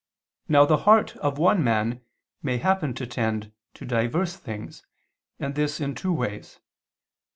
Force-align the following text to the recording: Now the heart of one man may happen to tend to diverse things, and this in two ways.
Now 0.47 0.65
the 0.65 0.77
heart 0.89 1.15
of 1.17 1.37
one 1.37 1.63
man 1.63 2.01
may 2.41 2.57
happen 2.57 2.95
to 2.95 3.05
tend 3.05 3.51
to 3.75 3.85
diverse 3.85 4.35
things, 4.35 4.83
and 5.39 5.53
this 5.53 5.79
in 5.79 5.93
two 5.93 6.11
ways. 6.11 6.59